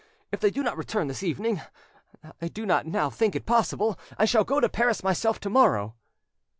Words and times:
If 0.31 0.39
they 0.39 0.49
do 0.49 0.63
not 0.63 0.77
return 0.79 1.05
this 1.05 1.21
evening, 1.21 1.61
and 2.23 2.33
I 2.41 2.47
do 2.47 2.65
not 2.65 2.87
now 2.87 3.11
think 3.11 3.35
it 3.35 3.45
possible, 3.45 3.99
I 4.17 4.25
shall 4.25 4.43
go 4.43 4.59
to 4.59 4.67
Paris 4.67 5.03
myself 5.03 5.39
to 5.41 5.49
morrow." 5.51 5.93